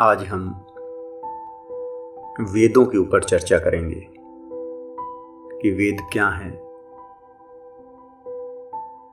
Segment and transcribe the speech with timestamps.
[0.00, 0.42] आज हम
[2.40, 4.06] वेदों के ऊपर चर्चा करेंगे
[5.62, 6.52] कि वेद क्या हैं।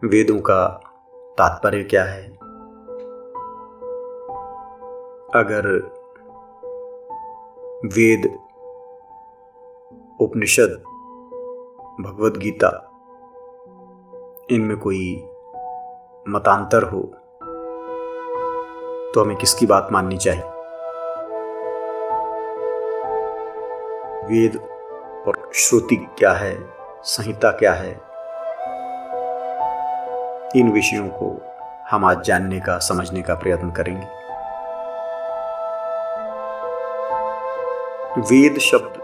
[0.09, 0.67] वेदों का
[1.37, 2.23] तात्पर्य क्या है?
[5.35, 5.67] अगर
[7.85, 8.39] वेद
[10.21, 10.81] उपनिषद
[12.01, 12.71] भगवत गीता,
[14.51, 15.15] इनमें कोई
[16.29, 17.01] मतांतर हो
[19.13, 20.54] तो हमें किसकी बात माननी चाहिए?
[24.25, 24.57] वेद
[25.27, 26.69] और श्रुति क्या है?
[27.03, 28.01] संहिता क्या है?
[30.55, 31.41] इन विषयों को
[31.91, 34.05] हम आज जानने का, समझने का प्रयत्न करेंगे।
[38.21, 39.01] वेद शब्द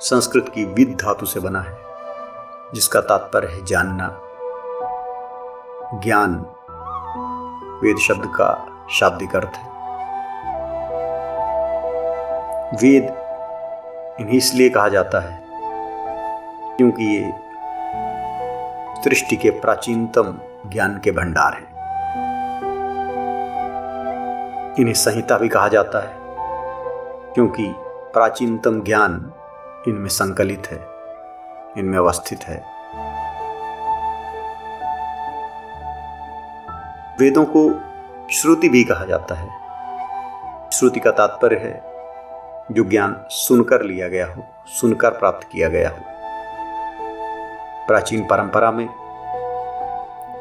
[0.00, 1.78] संस्कृत की विद धातु से बना है,
[2.74, 4.20] जिसका तात्पर्य है जानना।
[6.00, 6.46] ज्ञान
[7.82, 9.72] वेद शब्द का शाब्दिक अर्थ है।
[12.72, 13.21] वेद
[14.20, 15.42] इन्हें इसलिए कहा जाता है
[16.76, 17.32] क्योंकि ये
[19.02, 21.72] सृष्टि के प्राचीनतम ज्ञान के भंडार हैं।
[24.78, 26.16] इन्हें संहिता भी कहा जाता है
[27.34, 27.74] क्योंकि
[28.12, 29.32] प्राचीनतम ज्ञान
[29.88, 30.86] इनमें संकलित है,
[31.78, 32.62] इनमें अवस्थित है।
[37.20, 37.70] वेदों को
[38.32, 39.48] श्रुति भी कहा जाता है।
[40.70, 41.91] श्रुति का तात्पर्य है
[42.70, 45.96] जो ज्ञान सुनकर लिया गया हो, सुनकर प्राप्त किया गया हो।
[47.86, 48.88] प्राचीन परंपरा में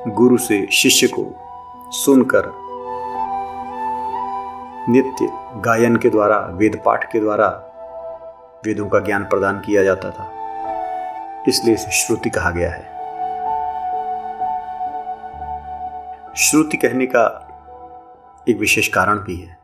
[0.08, 1.36] गुरु से शिष्य को
[1.92, 2.44] सुनकर
[4.89, 5.30] नित्य
[5.61, 7.47] गायन के द्वारा, वेद पाठ के द्वारा
[8.66, 10.31] वेदों का ज्ञान प्रदान किया जाता था।
[11.47, 12.92] इसलिए इसे श्रुति कहा गया है।
[16.38, 17.47] श्रुति कहने का
[18.49, 19.61] एक विशेष कारण भी है।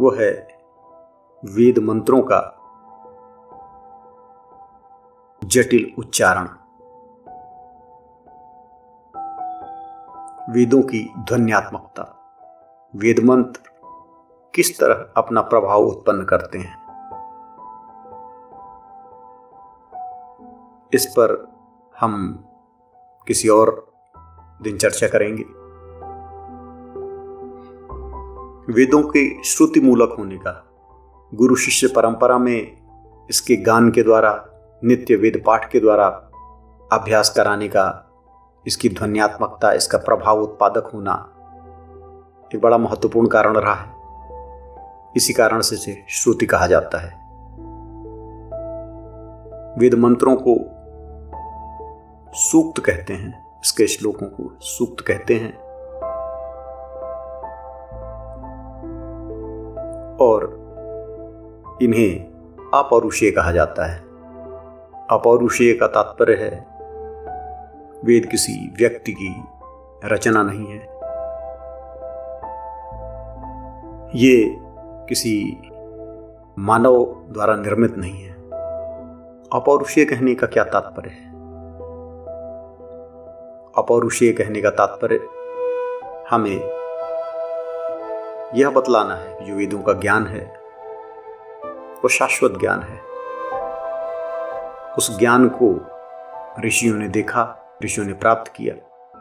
[0.00, 0.58] वो है
[1.44, 2.54] वेद मंत्रों का
[5.44, 6.44] जटिल उच्चारण।
[10.52, 12.14] वेदों की ध्वन्यात्मकता।
[12.96, 13.60] वेद मंत्र
[14.54, 16.88] किस तरह अपना प्रभाव उत्पन्न करते हैं?
[20.94, 21.52] इस पर
[22.00, 22.44] हम
[23.26, 23.92] किसी और
[24.62, 25.57] दिन चर्चा करेंगे।
[28.70, 30.64] वेदों के श्रुति मूलक होने का।
[31.34, 32.76] गुरु शिष्य परंपरा में
[33.30, 34.44] इसके गान के द्वारा,
[34.84, 36.06] नित्य वेद पाठ के द्वारा
[36.92, 38.10] अभ्यास कराने का,
[38.66, 41.12] इसकी ध्वनियात्मकता, इसका प्रभाव उत्पादक होना
[42.54, 43.92] एक बड़ा महत्वपूर्ण कारण रहा है।
[45.16, 47.14] इसी कारण से इसे श्रुति कहा जाता है।
[49.78, 50.58] वेद मंत्रों को
[52.34, 55.67] सूक्त कहते हैं, इसके श्लोकों को सूक्त कहते हैं।
[60.20, 60.58] और
[61.82, 62.24] इन्हें
[62.74, 63.98] अपौरुषीय कहा जाता है।
[65.10, 66.66] अपौरुषीय का तात्पर्य है,
[68.04, 69.42] वेद किसी व्यक्ति की
[70.04, 70.98] रचना नहीं है।
[74.14, 74.56] ये
[75.08, 75.60] किसी
[76.58, 78.32] मानव द्वारा निर्मित नहीं है।
[79.52, 81.28] अपौरुषीय कहने का क्या तात्पर्य है?
[83.78, 85.20] अपौरुषीय कहने का तात्पर्य
[86.30, 86.87] हमें
[88.54, 90.60] यह बतलाना है जो वेदों का ज्ञान है।
[91.74, 93.00] वो शाश्वत ज्ञान है।
[94.98, 95.80] उस ज्ञान को
[96.66, 98.74] ऋषियों ने देखा, ऋषियों ने प्राप्त किया।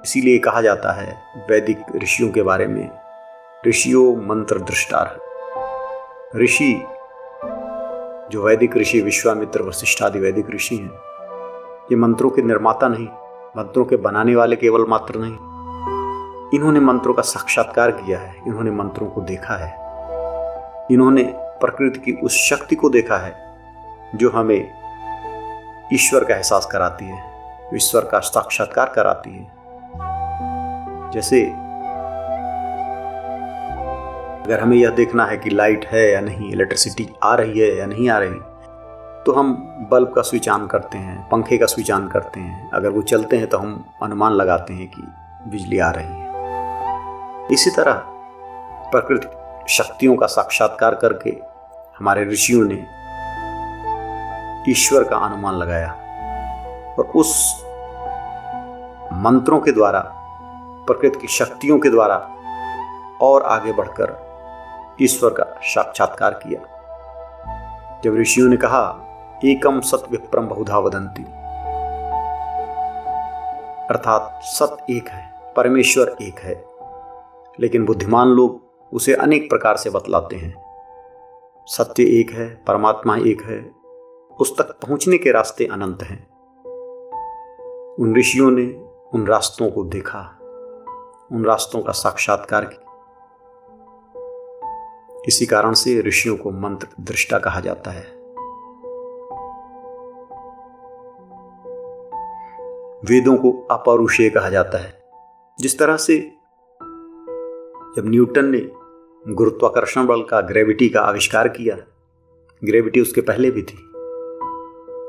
[0.06, 2.92] इसीलिए कहा जाता है, वैदिक ऋषियों के बारे में,
[3.68, 5.20] ऋषियों मंत्र दृष्टार।
[6.36, 6.84] ऋषि,
[8.32, 10.92] जो वैदिक ऋषि, विश्वामित्र वशिष्ठ आदि वैदिक ऋषि हैं,
[11.92, 13.08] ये मंत्रों के निर्माता नहीं,
[13.58, 15.57] मंत्रों के बनाने वाले केवल मात्र नहीं।
[16.54, 19.70] इन्होंने मंत्रों का साक्षात्कार किया है, इन्होंने मंत्रों को देखा है।
[20.92, 21.24] इन्होंने
[21.62, 23.34] प्रकृति की उस शक्ति को देखा है,
[24.16, 24.60] जो हमें
[25.94, 27.20] ईश्वर का एहसास कराती है,
[27.76, 29.46] ईश्वर का साक्षात्कार कराती है।
[31.12, 31.42] जैसे
[34.44, 37.86] अगर हमें यह देखना है कि लाइट है या नहीं, इलेक्ट्रिसिटी आ रही है या
[37.86, 38.40] नहीं आ रही
[39.26, 39.54] तो हम
[39.92, 43.38] बल्ब का स्विच ऑन करते हैं, पंखे का स्विच ऑन करते हैं। अगर वो चलते
[43.38, 45.02] हैं तो हम अनुमान लगाते हैं कि
[45.48, 46.17] बिजली आ रही है।
[47.52, 47.94] इसी तरह
[48.92, 51.30] प्रकृति शक्तियों का साक्षात्कार करके
[52.00, 52.98] हमारे ऋषियों ने
[54.72, 55.92] ईश्वर का अनुमान लगाया
[57.00, 57.64] और उस
[59.14, 60.00] मंत्रों के द्वारा,
[60.88, 62.16] प्रकृति की शक्तियों के द्वारा
[63.22, 64.28] और आगे बढ़कर
[65.02, 66.62] ईश्वर का साक्षात्कार किया।
[68.04, 69.00] जब ऋषियों ने कहा
[69.46, 71.24] एकम सत विप्रम बहुधा वदंती
[73.90, 76.67] अर्थात सत एक है, परमेश्वर एक है।
[77.60, 78.62] लेकिन बुद्धिमान लोग
[78.94, 80.68] उसे अनेक प्रकार से बतलाते हैं।
[81.66, 83.72] सत्य एक है, परमात्मा एक है।
[84.40, 86.38] उस तक पहुँचने के रास्ते अनंत हैं।
[87.96, 90.40] उन ऋषियों ने उन रास्तों को देखा,
[91.32, 92.84] उन रास्तों का साक्षात्कार किया।
[95.28, 98.18] इसी कारण से ऋषियों को मंत्र दृष्टा कहा जाता है।
[103.06, 105.04] वेदों को अपौरुषेय कहा जाता है,
[105.60, 106.37] जिस तरह से
[107.98, 108.72] जब न्यूटन ने
[109.34, 111.76] गुरुत्वाकर्षण बल का ग्रेविटी का आविष्कार किया
[112.64, 113.78] ग्रेविटी उसके पहले भी थी।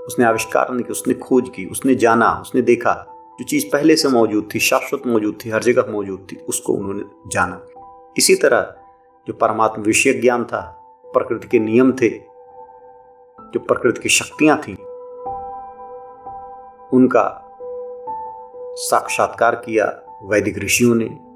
[0.06, 2.92] उसने आविष्कार नहीं किया, उसने खोज की, उसने जाना, उसने देखा,
[3.40, 7.04] जो चीज़ पहले से मौजूद थी, शाश्वत मौजूद थी, हर जगह मौजूद थी, उसको उन्होंने
[7.26, 7.66] जाना।
[8.18, 8.74] इसी तरह
[9.28, 10.60] जो परमात्मा विषय ज्ञान था,
[11.14, 12.08] प्रकृति के नियम थे,
[13.40, 14.72] जो प्रकृति की शक्तियाँ थी,
[16.96, 17.44] उनका
[18.78, 21.27] साक्षात्कार किया, वैदिक ऋषियों ने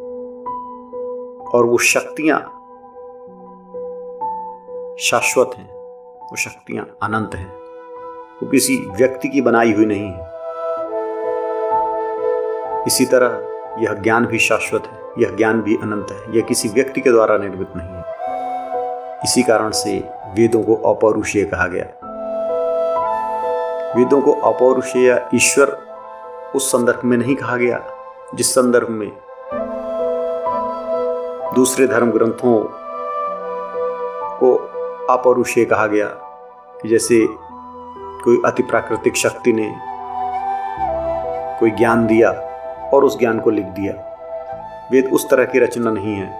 [1.55, 2.39] और वो शक्तियाँ
[5.01, 5.71] शाश्वत हैं,
[6.21, 7.53] वो शक्तियाँ अनंत हैं।
[8.43, 10.31] वो किसी व्यक्ति की बनाई हुई नहीं है।
[12.87, 17.01] इसी तरह यह ज्ञान भी शाश्वत है, यह ज्ञान भी अनंत है, यह किसी व्यक्ति
[17.01, 18.05] के द्वारा निर्मित नहीं है।
[19.25, 19.99] इसी कारण से
[20.35, 21.85] वेदों को अपौरुषीय कहा गया
[23.97, 25.79] वेदों को अपौरुषेय ईश्वर
[26.57, 27.83] उस संदर्भ में नहीं कहा गया,
[28.35, 29.13] जिस संदर्भ में
[31.55, 32.65] दूसरे धर्म ग्रंथों
[34.39, 34.55] को
[35.11, 36.07] अपरुषे कहा गया
[36.83, 37.27] कि जैसे
[38.25, 39.75] कोई अति प्राकृतिक शक्ति ने
[41.61, 42.31] कोई ज्ञान दिया
[42.95, 43.95] और उस ज्ञान को लिख दिया।
[44.93, 46.39] वेद उस तरह की रचना नहीं है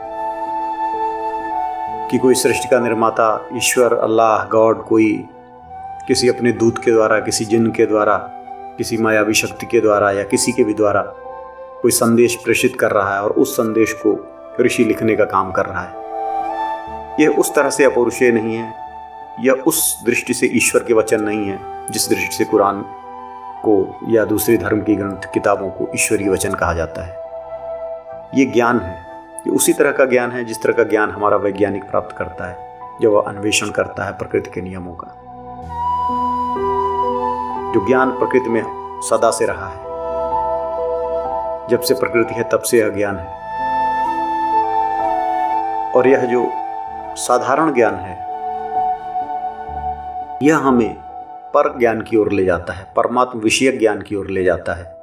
[2.11, 5.29] कि कोई सृष्टि का निर्माता, ईश्वर, अल्लाह, गॉड, कोई,
[6.09, 8.17] किसी अपने दूत के द्वारा, किसी जिन के द्वारा,
[8.79, 11.03] किसी मायावी शक्ति के द्वारा या किसी के भी द्वारा
[11.83, 15.67] कोई संदेश प्रेषित कर रहा है और उस संदेश को ऋषि लिखने का काम कर
[15.67, 16.01] रहा है।
[17.21, 18.75] यह उस तरह से अपौरुषेय नहीं है
[19.41, 21.59] यह उस दृष्टि से ईश्वर के वचन नहीं है,
[21.91, 22.83] जिस दृष्टि से कुरान
[23.65, 27.17] को या दूसरे धर्म की ग्रंथ किताबों को ईश्वरीय वचन कहा जाता है।
[28.35, 29.01] ये ज्ञान है
[29.47, 32.79] ये उसी तरह का ज्ञान है जिस तरह का ज्ञान हमारा वैज्ञानिक प्राप्त करता है
[33.03, 35.19] जब वह अन्वेषण करता है प्रकृति के नियमों का।
[37.75, 38.63] जो ज्ञान प्रकृति में
[39.03, 39.81] सदा से रहा है,
[41.69, 43.42] जब से प्रकृति है तब से यह ज्ञान है।
[45.97, 46.51] और यह जो
[47.17, 48.33] साधारण ज्ञान है,
[50.43, 50.95] यह हमें
[51.55, 55.03] पर ज्ञान की ओर ले जाता है, परमात्म विषय ज्ञान की ओर ले जाता है।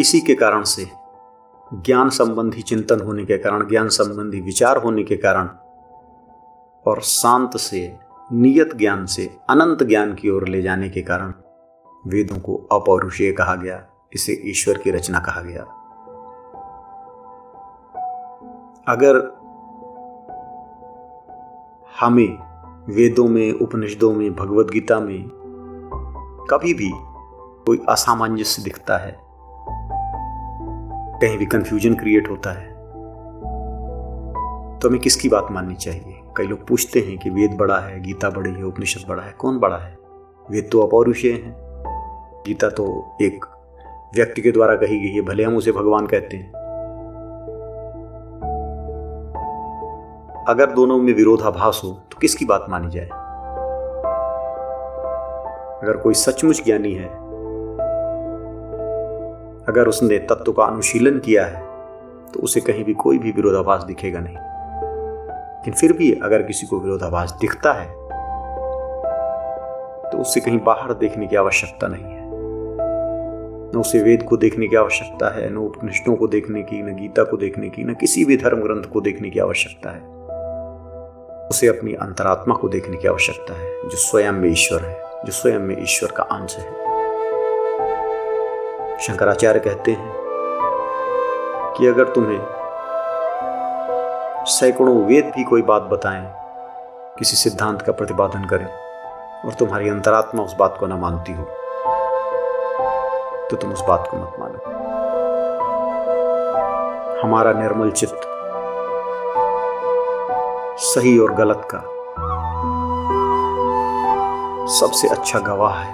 [0.00, 0.86] इसी के कारण से
[1.74, 5.48] ज्ञान संबंधी चिंतन होने के कारण, ज्ञान संबंधी विचार होने के कारण
[6.86, 7.96] और शांत से,
[8.32, 11.32] नियत ज्ञान से, अनंत ज्ञान की ओर ले जाने के कारण
[12.06, 13.82] वेदों को अपौरुषीय कहा गया,
[14.12, 15.85] इसे ईश्वर की रचना कहा गया।
[18.86, 19.16] अगर
[22.00, 22.38] हमें
[22.88, 25.28] वेदों में, उपनिषदों में भगवत गीता में
[26.50, 26.90] कभी भी
[27.66, 29.16] कोई असामंजस्य दिखता है,
[31.20, 32.68] कहीं भी कंफ्यूजन क्रिएट होता है
[34.78, 36.22] तो हमें किसकी बात माननी चाहिए?
[36.36, 39.58] कई लोग पूछते हैं कि वेद बड़ा है, गीता बड़ी है, उपनिषद बड़ा है, कौन
[39.58, 39.96] बड़ा है?
[40.50, 41.54] वेद तो अपौरुषेय है।
[42.46, 42.86] गीता तो
[43.22, 43.44] एक
[44.14, 46.55] व्यक्ति के द्वारा कही गई है, भले हम उसे भगवान कहते हैं।
[50.48, 53.06] अगर दोनों में विरोधाभास हो तो किसकी बात मानी जाए?
[55.82, 57.08] अगर कोई सचमुच ज्ञानी है,
[59.68, 61.60] अगर उसने तत्व का अनुशीलन किया है
[62.32, 66.80] तो उसे कहीं भी कोई भी विरोधाभास दिखेगा नहीं। लेकिन फिर भी अगर किसी को
[66.80, 67.90] विरोधाभास दिखता है
[70.10, 72.26] तो उससे कहीं बाहर देखने की आवश्यकता नहीं है।
[73.72, 77.24] न उसे वेद को देखने की आवश्यकता है, न उपनिष्ठों को देखने की, न गीता
[77.24, 80.15] को देखने की, न किसी भी धर्म ग्रंथ को देखने की आवश्यकता है।
[81.50, 85.58] उसे अपनी अंतरात्मा को देखने की आवश्यकता है, जो स्वयं में ईश्वर है, जो स्वयं
[85.58, 86.64] में ईश्वर का अंश है।
[88.98, 90.12] शंकराचार्य कहते हैं
[91.76, 92.40] कि अगर तुम्हें
[94.48, 96.26] सैकड़ों वेद भी कोई बात बताएँ,
[97.18, 98.66] किसी सिद्धांत का प्रतिपादन करें,
[99.44, 101.44] और तुम्हारी अंतरात्मा उस बात को न मानती हो
[103.50, 104.58] तो तुम उस बात को मत मानो।
[107.20, 108.32] हमारा निर्मल चित्त
[110.96, 111.78] सही और गलत का
[114.68, 115.90] सबसे अच्छा गवाह है।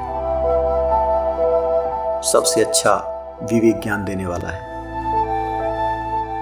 [2.23, 2.94] सबसे अच्छा
[3.42, 4.61] विवेक ज्ञान देने वाला है।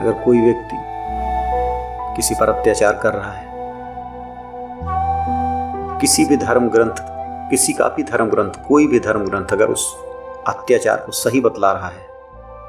[0.00, 0.76] अगर कोई व्यक्ति
[2.16, 3.48] किसी पर अत्याचार कर रहा है,
[6.00, 7.02] किसी भी धर्म ग्रंथ,
[7.50, 9.90] किसी का भी धर्म ग्रंथ, कोई भी धर्म ग्रंथ अगर उस
[10.48, 12.06] अत्याचार को सही बतला रहा है,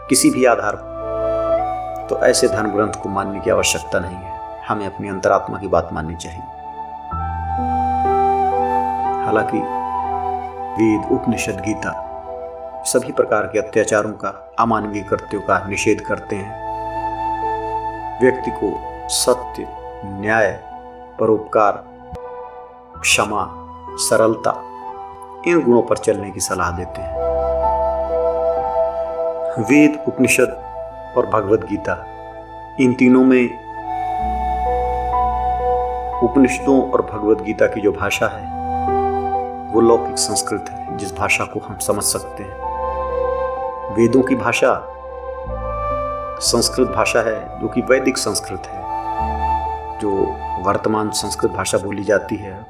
[0.09, 4.30] किसी भी आधार पर तो ऐसे धर्म ग्रंथ को मानने की आवश्यकता नहीं है।
[4.71, 6.39] हमें अपनी अंतरात्मा की बात माननी चाहिए।
[9.25, 9.57] हालाँकि
[10.71, 12.07] वेद, उपनिषद, गीता
[12.85, 16.71] सभी प्रकार के अत्याचारों का, अमानवीय कृत्यों का निषेध करते हैं।
[18.21, 19.67] व्यक्ति को सत्य,
[20.05, 20.63] न्याय,
[21.19, 21.83] परोपकार,
[23.01, 23.47] क्षमा,
[23.97, 24.51] सरलता,
[25.47, 27.15] इन गुणों पर चलने की सलाह देते हैं।
[29.63, 30.63] वेद, उपनिषद
[31.17, 32.05] और भगवत गीता
[32.79, 33.60] इन तीनों में
[36.23, 38.45] उपनिषदों और भगवत गीता की जो भाषा है,
[39.71, 42.55] वो लौकिक संस्कृत है, जिस भाषा को हम समझ सकते हैं।
[43.95, 44.87] वेदों की भाषा
[46.41, 48.81] संस्कृत भाषा है, जो कि वैदिक संस्कृत है,
[49.99, 50.11] जो
[50.63, 52.65] वर्तमान संस्कृत भाषा बोली जाती है,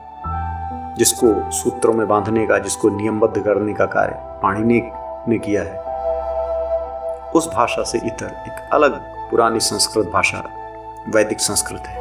[0.97, 4.91] जिसको सूत्रों में बांधने का, जिसको नियमबद्ध करने का कार्य पाणिनि
[5.27, 5.79] ने किया है।
[7.31, 8.95] उस भाषा से इतर एक अलग
[9.31, 10.43] पुरानी संस्कृत भाषा,
[11.09, 12.00] वैदिक संस्कृत है।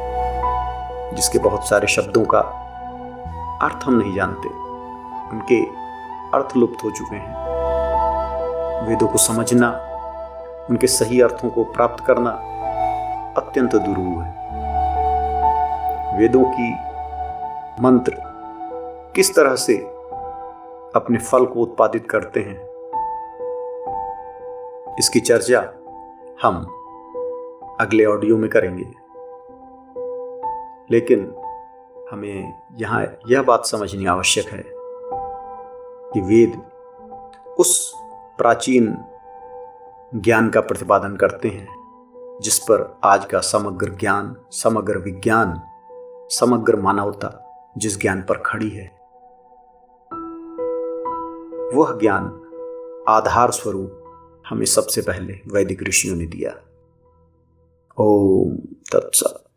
[1.13, 2.39] जिसके बहुत सारे शब्दों का
[3.61, 4.49] अर्थ हम नहीं जानते,
[5.29, 5.61] उनके
[6.37, 7.35] अर्थ लुप्त हो चुके हैं।
[8.87, 9.69] वेदों को समझना,
[10.69, 12.31] उनके सही अर्थों को प्राप्त करना
[13.37, 14.39] अत्यंत दुरूह है।
[16.17, 16.71] वेदों की
[17.81, 18.13] मंत्र
[19.15, 19.77] किस तरह से
[20.95, 22.57] अपने फल को उत्पादित करते हैं,
[24.99, 25.61] इसकी चर्चा
[26.43, 26.65] हम
[27.79, 29.00] अगले ऑडियो में करेंगे।
[30.91, 31.35] लेकिन
[32.11, 34.63] हमें यहाँ यह बात समझनी आवश्यक है
[36.13, 36.61] कि वेद
[37.59, 37.93] उस
[38.37, 38.97] प्राचीन
[40.15, 41.67] ज्ञान का प्रतिपादन करते हैं,
[42.41, 45.61] जिस पर आज का समग्र ज्ञान, समग्र विज्ञान,
[46.31, 48.87] समग्र मानवता जिस ज्ञान पर खड़ी है,
[51.73, 52.23] वह ज्ञान
[53.09, 53.97] आधार स्वरूप
[54.49, 56.51] हमें सबसे पहले वैदिक ऋषियों ने दिया।
[57.97, 58.55] ओम
[58.93, 59.50] तत्सत।